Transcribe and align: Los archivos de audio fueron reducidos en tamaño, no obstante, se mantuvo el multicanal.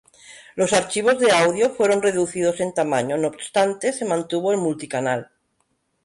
Los 0.55 0.73
archivos 0.73 1.19
de 1.19 1.31
audio 1.31 1.69
fueron 1.69 2.01
reducidos 2.01 2.59
en 2.59 2.73
tamaño, 2.73 3.17
no 3.19 3.27
obstante, 3.27 3.93
se 3.93 4.03
mantuvo 4.03 4.51
el 4.51 4.57
multicanal. 4.57 5.29